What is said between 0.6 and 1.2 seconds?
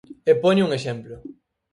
un exemplo.